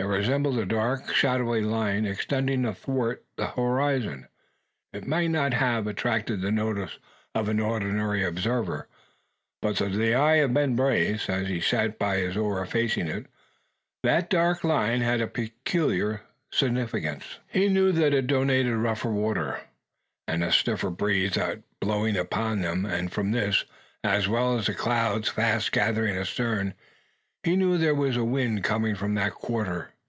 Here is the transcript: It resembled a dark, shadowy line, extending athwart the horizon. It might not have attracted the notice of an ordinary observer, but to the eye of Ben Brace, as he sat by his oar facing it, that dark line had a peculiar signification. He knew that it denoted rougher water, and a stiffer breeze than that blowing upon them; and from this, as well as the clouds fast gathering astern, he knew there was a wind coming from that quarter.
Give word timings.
It 0.00 0.04
resembled 0.04 0.56
a 0.58 0.64
dark, 0.64 1.12
shadowy 1.12 1.60
line, 1.60 2.06
extending 2.06 2.64
athwart 2.64 3.24
the 3.36 3.48
horizon. 3.48 4.28
It 4.92 5.08
might 5.08 5.26
not 5.26 5.52
have 5.54 5.88
attracted 5.88 6.40
the 6.40 6.52
notice 6.52 6.98
of 7.34 7.48
an 7.48 7.58
ordinary 7.58 8.22
observer, 8.24 8.86
but 9.60 9.74
to 9.78 9.88
the 9.88 10.14
eye 10.14 10.36
of 10.36 10.54
Ben 10.54 10.76
Brace, 10.76 11.28
as 11.28 11.48
he 11.48 11.60
sat 11.60 11.98
by 11.98 12.18
his 12.18 12.36
oar 12.36 12.64
facing 12.64 13.08
it, 13.08 13.26
that 14.04 14.30
dark 14.30 14.62
line 14.62 15.00
had 15.00 15.20
a 15.20 15.26
peculiar 15.26 16.22
signification. 16.52 17.40
He 17.48 17.66
knew 17.68 17.90
that 17.90 18.14
it 18.14 18.28
denoted 18.28 18.72
rougher 18.72 19.10
water, 19.10 19.62
and 20.28 20.44
a 20.44 20.52
stiffer 20.52 20.90
breeze 20.90 21.32
than 21.34 21.40
that 21.48 21.62
blowing 21.80 22.16
upon 22.16 22.60
them; 22.60 22.86
and 22.86 23.10
from 23.10 23.32
this, 23.32 23.64
as 24.04 24.28
well 24.28 24.56
as 24.60 24.66
the 24.66 24.74
clouds 24.74 25.28
fast 25.28 25.72
gathering 25.72 26.16
astern, 26.16 26.74
he 27.44 27.54
knew 27.56 27.78
there 27.78 27.94
was 27.94 28.16
a 28.16 28.24
wind 28.24 28.64
coming 28.64 28.94
from 28.96 29.14
that 29.14 29.32
quarter. 29.32 29.90